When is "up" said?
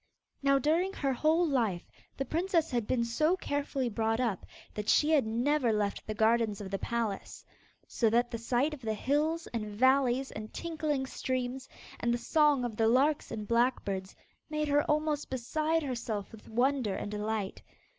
4.19-4.47